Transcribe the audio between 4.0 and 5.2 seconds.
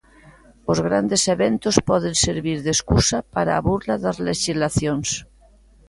das lexislacións.